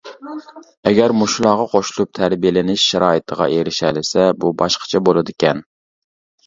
ئەگەر 0.91 1.13
مۇشۇلارغا 1.17 1.67
قوشۇلۇپ 1.75 2.11
تەربىيەلىنىش 2.21 2.87
شارائىتىغا 2.95 3.51
ئېرىشەلىسە 3.59 4.27
بۇ 4.43 4.57
باشقىچە 4.65 5.05
بولىدىكەن. 5.11 5.65